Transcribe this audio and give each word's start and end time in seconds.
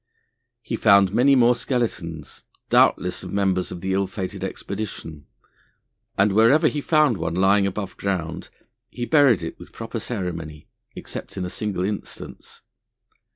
He 0.63 0.75
found 0.77 1.13
many 1.13 1.35
more 1.35 1.53
skeletons, 1.53 2.41
doubtless 2.71 3.21
of 3.21 3.31
members 3.31 3.69
of 3.71 3.81
the 3.81 3.93
ill 3.93 4.07
fated 4.07 4.43
expedition, 4.43 5.27
and 6.17 6.31
wherever 6.33 6.67
he 6.69 6.81
found 6.81 7.17
one 7.17 7.35
lying 7.35 7.67
above 7.67 7.97
ground 7.97 8.49
he 8.89 9.05
buried 9.05 9.43
it 9.43 9.59
with 9.59 9.71
proper 9.71 9.99
ceremony, 9.99 10.67
except 10.95 11.37
in 11.37 11.45
a 11.45 11.51
single 11.51 11.85
instance. 11.85 12.63